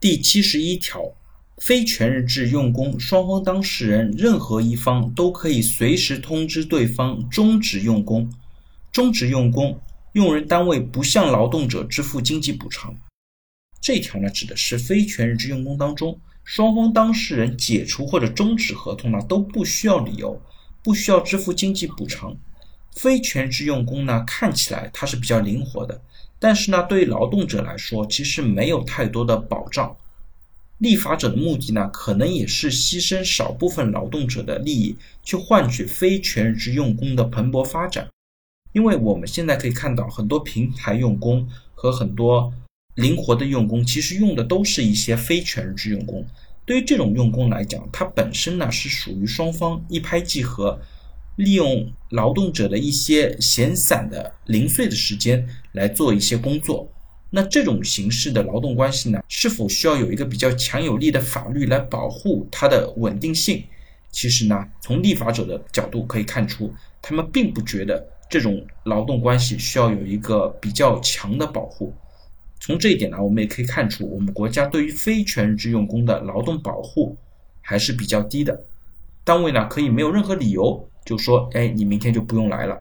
[0.00, 1.12] 第七十一条，
[1.56, 8.32] 非全日制用工双方当事人任何一方都可以随时通知对方终止用工。
[8.92, 9.80] 终止用工，
[10.12, 12.96] 用人单位不向劳动者支付经济补偿。
[13.80, 20.40] 这条呢，指的是非全日制用工当中，双方当事人解除或者终止合同呢，都不需要理由，
[20.80, 22.36] 不需要支付经济补偿。
[22.98, 26.00] 非全日制用工呢，看起来它是比较灵活的，
[26.40, 29.96] 但是呢，对于劳动者来说，其实没有太多的保障。
[30.78, 38.08] 立法者的目的呢，可能也是牺牲少部分劳动者的利益，去换取非全日制用工的蓬勃发展。
[38.72, 42.52] 因为我们现在可以看到，很多平台用工和很多
[42.96, 46.26] 灵活的用工，其实用的都是一些非全日制用工。
[46.64, 50.78] 对于这种用工来讲，它本身呢是属于双方一拍即合，
[51.38, 56.86] 利用劳动者的一些闲散的零碎的时间来做一些工作。
[57.30, 63.64] 那这种形式的劳动关系呢，是否需要有一个比较强有力的法律来保护它的稳定性？
[64.10, 68.06] 其实呢，从立法者的角度可以看出，他们并不觉得。
[68.30, 71.90] 这种劳动关系需要有一个比较强的保护。
[72.60, 77.16] 从这一点呢，我们也可以看出，我们国家对于非全日制用工的劳动保护
[77.62, 78.62] 还是比较低的。
[79.28, 82.78] 单位呢可以没有任何理由就说，哎，你明天就不用来了。